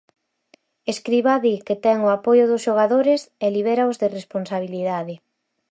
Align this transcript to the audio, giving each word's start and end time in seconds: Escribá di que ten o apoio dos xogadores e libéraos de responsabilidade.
Escribá 0.93 1.33
di 1.43 1.53
que 1.65 1.75
ten 1.83 1.97
o 2.07 2.13
apoio 2.17 2.45
dos 2.51 2.63
xogadores 2.67 3.21
e 3.45 3.47
libéraos 3.57 3.95
de 4.01 4.07
responsabilidade. 4.17 5.15